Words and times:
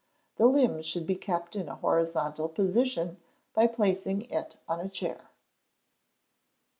The 0.37 0.47
limb 0.47 0.81
should 0.81 1.05
be 1.05 1.13
kept 1.13 1.55
in 1.55 1.69
a 1.69 1.75
horizontal 1.75 2.49
position 2.49 3.17
by 3.53 3.67
placing 3.67 4.23
it 4.31 4.57
on 4.67 4.79
a 4.79 4.89
chair. 4.89 5.29